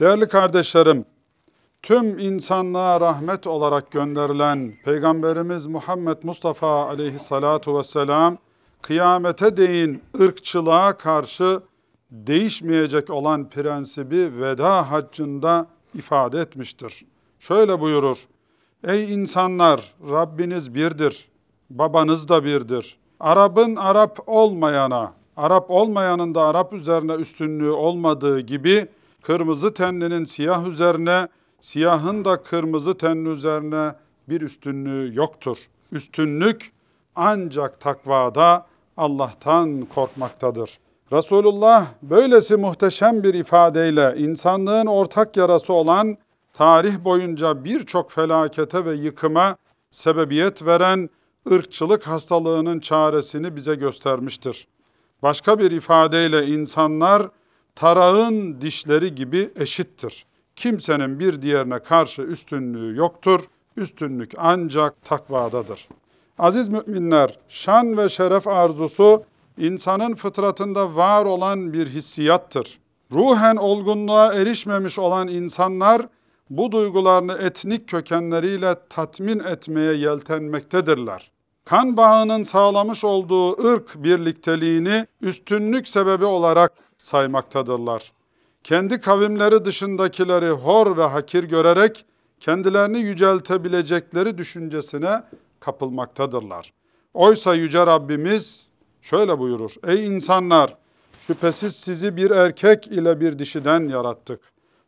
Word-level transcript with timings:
Değerli 0.00 0.28
kardeşlerim, 0.28 1.04
tüm 1.82 2.18
insanlığa 2.18 3.00
rahmet 3.00 3.46
olarak 3.46 3.90
gönderilen 3.90 4.72
Peygamberimiz 4.84 5.66
Muhammed 5.66 6.16
Mustafa 6.22 6.88
aleyhissalatu 6.88 7.78
vesselam, 7.78 8.38
kıyamete 8.82 9.56
değin 9.56 10.02
ırkçılığa 10.20 10.98
karşı 10.98 11.60
değişmeyecek 12.10 13.10
olan 13.10 13.48
prensibi 13.48 14.40
veda 14.40 14.90
haccında 14.90 15.66
ifade 15.94 16.40
etmiştir. 16.40 17.04
Şöyle 17.40 17.80
buyurur, 17.80 18.16
Ey 18.84 19.14
insanlar, 19.14 19.94
Rabbiniz 20.10 20.74
birdir, 20.74 21.28
babanız 21.70 22.28
da 22.28 22.44
birdir. 22.44 22.98
Arap'ın 23.20 23.76
Arap 23.76 24.18
olmayana, 24.26 25.12
Arap 25.36 25.70
olmayanın 25.70 26.34
da 26.34 26.42
Arap 26.42 26.72
üzerine 26.72 27.14
üstünlüğü 27.14 27.70
olmadığı 27.70 28.40
gibi, 28.40 28.88
kırmızı 29.26 29.74
tenlinin 29.74 30.24
siyah 30.24 30.66
üzerine, 30.66 31.28
siyahın 31.60 32.24
da 32.24 32.42
kırmızı 32.42 32.98
tenli 32.98 33.28
üzerine 33.28 33.94
bir 34.28 34.40
üstünlüğü 34.40 35.16
yoktur. 35.16 35.56
Üstünlük 35.92 36.72
ancak 37.16 37.80
takvada 37.80 38.66
Allah'tan 38.96 39.84
korkmaktadır. 39.94 40.78
Resulullah 41.12 41.86
böylesi 42.02 42.56
muhteşem 42.56 43.22
bir 43.22 43.34
ifadeyle 43.34 44.14
insanlığın 44.16 44.86
ortak 44.86 45.36
yarası 45.36 45.72
olan 45.72 46.16
tarih 46.52 47.04
boyunca 47.04 47.64
birçok 47.64 48.12
felakete 48.12 48.84
ve 48.84 48.92
yıkıma 48.92 49.56
sebebiyet 49.90 50.66
veren 50.66 51.10
ırkçılık 51.52 52.06
hastalığının 52.06 52.80
çaresini 52.80 53.56
bize 53.56 53.74
göstermiştir. 53.74 54.66
Başka 55.22 55.58
bir 55.58 55.70
ifadeyle 55.70 56.46
insanlar 56.46 57.28
tarağın 57.76 58.60
dişleri 58.60 59.14
gibi 59.14 59.50
eşittir. 59.56 60.26
Kimsenin 60.56 61.20
bir 61.20 61.42
diğerine 61.42 61.78
karşı 61.78 62.22
üstünlüğü 62.22 62.96
yoktur. 62.96 63.40
Üstünlük 63.76 64.32
ancak 64.36 65.04
takvadadır. 65.04 65.88
Aziz 66.38 66.68
müminler, 66.68 67.38
şan 67.48 67.96
ve 67.96 68.08
şeref 68.08 68.48
arzusu 68.48 69.24
insanın 69.58 70.14
fıtratında 70.14 70.96
var 70.96 71.24
olan 71.24 71.72
bir 71.72 71.86
hissiyattır. 71.86 72.78
Ruhen 73.12 73.56
olgunluğa 73.56 74.34
erişmemiş 74.34 74.98
olan 74.98 75.28
insanlar 75.28 76.02
bu 76.50 76.72
duygularını 76.72 77.32
etnik 77.32 77.88
kökenleriyle 77.88 78.74
tatmin 78.90 79.38
etmeye 79.38 79.92
yeltenmektedirler. 79.92 81.30
Kan 81.64 81.96
bağının 81.96 82.42
sağlamış 82.42 83.04
olduğu 83.04 83.72
ırk 83.72 84.04
birlikteliğini 84.04 85.06
üstünlük 85.20 85.88
sebebi 85.88 86.24
olarak 86.24 86.72
saymaktadırlar. 86.98 88.12
Kendi 88.64 89.00
kavimleri 89.00 89.64
dışındakileri 89.64 90.50
hor 90.50 90.96
ve 90.96 91.04
hakir 91.04 91.44
görerek 91.44 92.04
kendilerini 92.40 92.98
yüceltebilecekleri 92.98 94.38
düşüncesine 94.38 95.22
kapılmaktadırlar. 95.60 96.72
Oysa 97.14 97.54
Yüce 97.54 97.86
Rabbimiz 97.86 98.66
şöyle 99.02 99.38
buyurur. 99.38 99.70
Ey 99.86 100.06
insanlar! 100.06 100.76
Şüphesiz 101.26 101.76
sizi 101.76 102.16
bir 102.16 102.30
erkek 102.30 102.86
ile 102.86 103.20
bir 103.20 103.38
dişiden 103.38 103.88
yarattık. 103.88 104.40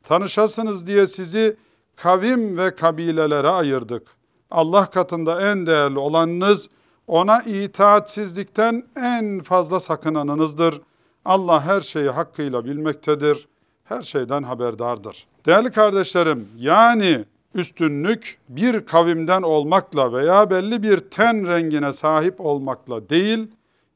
Tanışasınız 0.05 0.87
diye 0.87 1.07
sizi 1.07 1.57
kavim 1.97 2.59
ve 2.59 2.75
kabilelere 2.75 3.49
ayırdık. 3.49 4.03
Allah 4.51 4.91
katında 4.91 5.51
en 5.51 5.67
değerli 5.67 5.99
olanınız, 5.99 6.69
ona 7.07 7.43
itaatsizlikten 7.43 8.85
en 8.97 9.41
fazla 9.41 9.81
sakınanınızdır. 9.81 10.81
Allah 11.29 11.65
her 11.65 11.81
şeyi 11.81 12.09
hakkıyla 12.09 12.65
bilmektedir, 12.65 13.49
her 13.85 14.03
şeyden 14.03 14.43
haberdardır. 14.43 15.27
Değerli 15.47 15.71
kardeşlerim, 15.71 16.49
yani 16.59 17.25
üstünlük 17.55 18.39
bir 18.49 18.87
kavimden 18.87 19.43
olmakla 19.43 20.13
veya 20.13 20.51
belli 20.51 20.83
bir 20.83 20.99
ten 20.99 21.47
rengine 21.47 21.93
sahip 21.93 22.41
olmakla 22.41 23.09
değil, 23.09 23.51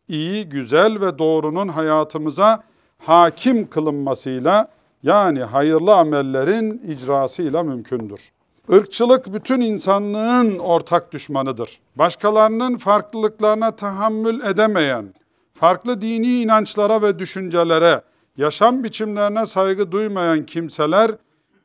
iyi, 0.09 0.49
güzel 0.49 1.01
ve 1.01 1.19
doğrunun 1.19 1.69
hayatımıza 1.69 2.63
hakim 2.99 3.71
kılınmasıyla 3.71 4.69
yani 5.03 5.43
hayırlı 5.43 5.95
amellerin 5.95 6.83
icrasıyla 6.89 7.63
mümkündür. 7.63 8.21
Irkçılık 8.69 9.35
bütün 9.35 9.61
insanlığın 9.61 10.59
ortak 10.59 11.13
düşmanıdır. 11.13 11.81
Başkalarının 11.97 12.79
farklılıklarına 12.79 13.77
tahammül 13.77 14.41
edemeyen, 14.45 15.15
farklı 15.55 16.01
dini 16.01 16.41
inançlara 16.41 17.03
ve 17.03 17.19
düşüncelere, 17.19 18.03
yaşam 18.37 18.85
biçimlerine 18.85 19.47
saygı 19.47 19.93
duymayan 19.93 20.47
kimseler 20.47 21.11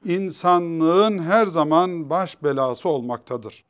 insanlığın 0.05 1.19
her 1.19 1.45
zaman 1.45 2.09
baş 2.09 2.43
belası 2.43 2.89
olmaktadır. 2.89 3.63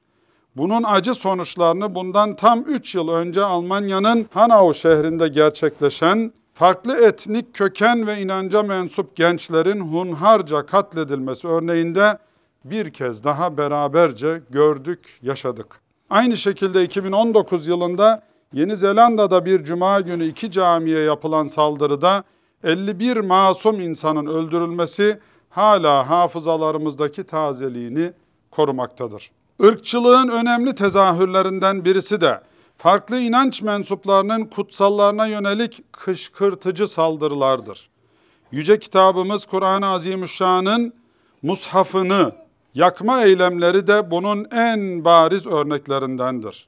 Bunun 0.55 0.83
acı 0.83 1.13
sonuçlarını 1.13 1.95
bundan 1.95 2.35
tam 2.35 2.63
3 2.67 2.95
yıl 2.95 3.09
önce 3.09 3.43
Almanya'nın 3.43 4.25
Hanau 4.33 4.73
şehrinde 4.73 5.27
gerçekleşen 5.27 6.31
farklı 6.53 6.97
etnik 7.05 7.53
köken 7.53 8.07
ve 8.07 8.21
inanca 8.21 8.63
mensup 8.63 9.15
gençlerin 9.15 9.79
hunharca 9.79 10.65
katledilmesi 10.65 11.47
örneğinde 11.47 12.17
bir 12.65 12.93
kez 12.93 13.23
daha 13.23 13.57
beraberce 13.57 14.41
gördük, 14.49 15.19
yaşadık. 15.21 15.79
Aynı 16.09 16.37
şekilde 16.37 16.83
2019 16.83 17.67
yılında 17.67 18.23
Yeni 18.53 18.77
Zelanda'da 18.77 19.45
bir 19.45 19.63
cuma 19.63 20.01
günü 20.01 20.25
iki 20.25 20.51
camiye 20.51 20.99
yapılan 20.99 21.47
saldırıda 21.47 22.23
51 22.63 23.17
masum 23.17 23.81
insanın 23.81 24.25
öldürülmesi 24.25 25.19
hala 25.49 26.09
hafızalarımızdaki 26.09 27.23
tazeliğini 27.23 28.11
korumaktadır. 28.51 29.31
Irkçılığın 29.59 30.29
önemli 30.29 30.75
tezahürlerinden 30.75 31.85
birisi 31.85 32.21
de 32.21 32.41
farklı 32.77 33.19
inanç 33.19 33.61
mensuplarının 33.61 34.45
kutsallarına 34.45 35.27
yönelik 35.27 35.93
kışkırtıcı 35.93 36.87
saldırılardır. 36.87 37.89
Yüce 38.51 38.79
kitabımız 38.79 39.45
Kur'an-ı 39.45 39.87
Azimüşşan'ın 39.87 40.93
mushafını 41.41 42.31
yakma 42.73 43.23
eylemleri 43.23 43.87
de 43.87 44.11
bunun 44.11 44.47
en 44.51 45.05
bariz 45.05 45.47
örneklerindendir. 45.47 46.67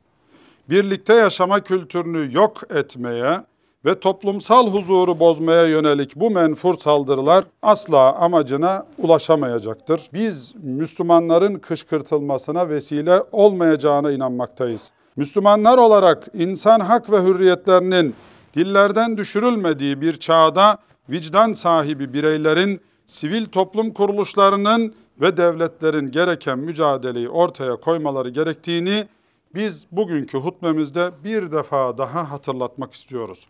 Birlikte 0.70 1.14
yaşama 1.14 1.60
kültürünü 1.60 2.36
yok 2.36 2.62
etmeye 2.70 3.42
ve 3.86 4.00
toplumsal 4.00 4.68
huzuru 4.68 5.20
bozmaya 5.20 5.68
yönelik 5.68 6.16
bu 6.16 6.32
menfur 6.32 6.78
saldırılar 6.78 7.46
asla 7.62 8.16
amacına 8.16 8.86
ulaşamayacaktır. 8.98 10.10
Biz 10.14 10.54
Müslümanların 10.64 11.56
kışkırtılmasına 11.56 12.70
vesile 12.70 13.24
olmayacağına 13.32 14.12
inanmaktayız. 14.12 14.92
Müslümanlar 15.16 15.78
olarak 15.78 16.28
insan 16.34 16.80
hak 16.80 17.12
ve 17.12 17.24
hürriyetlerinin 17.24 18.16
dillerden 18.56 19.18
düşürülmediği 19.18 20.02
bir 20.02 20.20
çağda 20.20 20.78
vicdan 21.10 21.54
sahibi 21.54 22.14
bireylerin, 22.14 22.82
sivil 23.08 23.46
toplum 23.46 23.94
kuruluşlarının 23.94 24.94
ve 25.22 25.38
devletlerin 25.38 26.12
gereken 26.12 26.60
mücadeleyi 26.60 27.30
ortaya 27.30 27.76
koymaları 27.76 28.30
gerektiğini 28.30 29.08
biz 29.56 29.88
bugünkü 29.92 30.38
hutbemizde 30.38 31.12
bir 31.24 31.52
defa 31.52 31.98
daha 31.98 32.32
hatırlatmak 32.32 32.94
istiyoruz. 32.94 33.48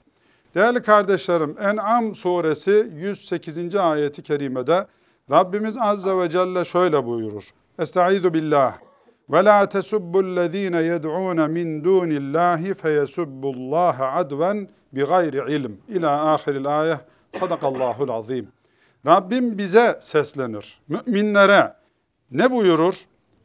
Değerli 0.55 0.81
kardeşlerim, 0.81 1.55
En'am 1.59 2.15
suresi 2.15 2.91
108. 2.95 3.75
ayeti 3.75 4.21
kerimede 4.21 4.87
Rabbimiz 5.31 5.77
Azze 5.77 6.17
ve 6.17 6.29
Celle 6.29 6.65
şöyle 6.65 7.05
buyurur. 7.05 7.43
Estaizu 7.79 8.33
billah. 8.33 8.77
Ve 9.29 9.45
la 9.45 9.69
tesubbü'llezîne 9.69 10.81
yed'ûne 10.81 11.47
min 11.47 11.83
dûnillâhi 11.83 12.73
feyesubbullâhe 12.73 14.03
adven 14.03 14.69
bi 14.93 15.01
gayri 15.01 15.55
ilm. 15.55 15.77
İlâ 15.87 16.33
ahiril 16.33 16.79
ayeh. 16.79 16.97
Sadakallahul 17.39 18.09
azim. 18.09 18.47
Rabbim 19.05 19.57
bize 19.57 19.99
seslenir. 20.01 20.79
Müminlere 20.87 21.73
ne 22.31 22.51
buyurur? 22.51 22.95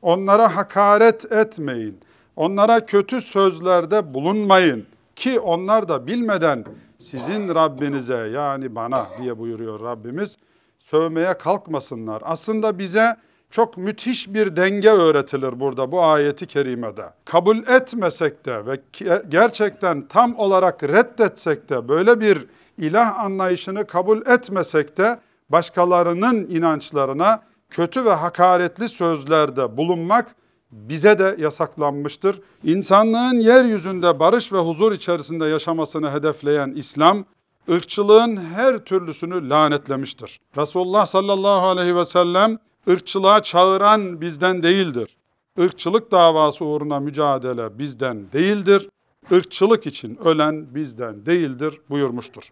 Onlara 0.02 0.56
hakaret 0.56 1.32
etmeyin. 1.32 2.00
Onlara 2.36 2.86
kötü 2.86 3.22
sözlerde 3.22 4.14
bulunmayın 4.14 4.86
ki 5.16 5.40
onlar 5.40 5.88
da 5.88 6.06
bilmeden 6.06 6.64
sizin 6.98 7.54
Rabbinize 7.54 8.16
yani 8.16 8.74
bana 8.74 9.06
diye 9.22 9.38
buyuruyor 9.38 9.80
Rabbimiz 9.80 10.36
sövmeye 10.78 11.38
kalkmasınlar. 11.38 12.22
Aslında 12.24 12.78
bize 12.78 13.16
çok 13.50 13.76
müthiş 13.76 14.34
bir 14.34 14.56
denge 14.56 14.90
öğretilir 14.90 15.60
burada 15.60 15.92
bu 15.92 16.02
ayeti 16.02 16.46
kerimede. 16.46 17.04
Kabul 17.24 17.56
etmesek 17.56 18.46
de 18.46 18.66
ve 18.66 18.80
gerçekten 19.28 20.08
tam 20.08 20.38
olarak 20.38 20.82
reddetsek 20.82 21.68
de 21.68 21.88
böyle 21.88 22.20
bir 22.20 22.46
ilah 22.78 23.18
anlayışını 23.18 23.86
kabul 23.86 24.26
etmesek 24.26 24.98
de 24.98 25.18
başkalarının 25.48 26.46
inançlarına 26.46 27.42
kötü 27.70 28.04
ve 28.04 28.12
hakaretli 28.12 28.88
sözlerde 28.88 29.76
bulunmak 29.76 30.34
bize 30.74 31.18
de 31.18 31.36
yasaklanmıştır. 31.38 32.40
İnsanlığın 32.64 33.40
yeryüzünde 33.40 34.20
barış 34.20 34.52
ve 34.52 34.58
huzur 34.58 34.92
içerisinde 34.92 35.46
yaşamasını 35.46 36.10
hedefleyen 36.10 36.72
İslam, 36.76 37.24
ırkçılığın 37.70 38.36
her 38.36 38.78
türlüsünü 38.78 39.48
lanetlemiştir. 39.48 40.40
Resulullah 40.56 41.06
sallallahu 41.06 41.66
aleyhi 41.66 41.96
ve 41.96 42.04
sellem 42.04 42.58
ırkçılığa 42.88 43.42
çağıran 43.42 44.20
bizden 44.20 44.62
değildir. 44.62 45.16
Irkçılık 45.58 46.10
davası 46.10 46.64
uğruna 46.64 47.00
mücadele 47.00 47.78
bizden 47.78 48.32
değildir. 48.32 48.88
Irkçılık 49.30 49.86
için 49.86 50.16
ölen 50.24 50.74
bizden 50.74 51.26
değildir 51.26 51.80
buyurmuştur. 51.90 52.42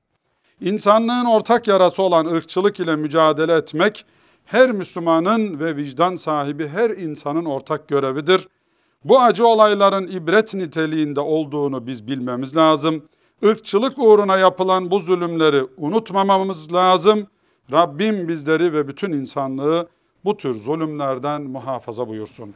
İnsanlığın 0.60 1.24
ortak 1.24 1.68
yarası 1.68 2.02
olan 2.02 2.26
ırkçılık 2.26 2.80
ile 2.80 2.96
mücadele 2.96 3.52
etmek 3.52 4.04
her 4.44 4.72
Müslümanın 4.72 5.60
ve 5.60 5.76
vicdan 5.76 6.16
sahibi 6.16 6.68
her 6.68 6.90
insanın 6.90 7.44
ortak 7.44 7.88
görevidir. 7.88 8.48
Bu 9.04 9.20
acı 9.20 9.46
olayların 9.46 10.08
ibret 10.08 10.54
niteliğinde 10.54 11.20
olduğunu 11.20 11.86
biz 11.86 12.06
bilmemiz 12.06 12.56
lazım. 12.56 13.02
Irkçılık 13.42 13.98
uğruna 13.98 14.38
yapılan 14.38 14.90
bu 14.90 14.98
zulümleri 14.98 15.62
unutmamamız 15.76 16.72
lazım. 16.72 17.26
Rabbim 17.72 18.28
bizleri 18.28 18.72
ve 18.72 18.88
bütün 18.88 19.12
insanlığı 19.12 19.88
bu 20.24 20.36
tür 20.36 20.54
zulümlerden 20.54 21.42
muhafaza 21.42 22.08
buyursun. 22.08 22.54